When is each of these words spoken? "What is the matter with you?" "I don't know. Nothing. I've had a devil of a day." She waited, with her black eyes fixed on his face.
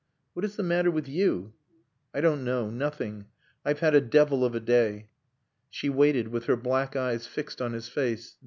"What 0.33 0.43
is 0.43 0.55
the 0.55 0.63
matter 0.63 0.89
with 0.89 1.07
you?" 1.07 1.53
"I 2.11 2.21
don't 2.21 2.43
know. 2.43 2.71
Nothing. 2.71 3.27
I've 3.63 3.81
had 3.81 3.93
a 3.93 4.01
devil 4.01 4.43
of 4.43 4.55
a 4.55 4.59
day." 4.59 5.09
She 5.69 5.89
waited, 5.89 6.29
with 6.29 6.45
her 6.45 6.57
black 6.57 6.95
eyes 6.95 7.27
fixed 7.27 7.61
on 7.61 7.73
his 7.73 7.87
face. 7.87 8.35